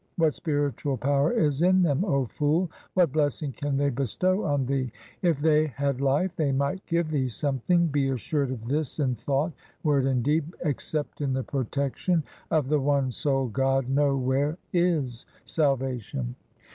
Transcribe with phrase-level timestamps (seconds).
[0.17, 2.71] What spiritual power is in them, O fool?
[2.95, 4.91] what blessing can they bestow on thee?
[5.21, 9.51] If they had life, they might give thee something; be assured of this in thought,
[9.83, 16.35] word, and deed— Except in the protection of the one sole God nowhere is salvation.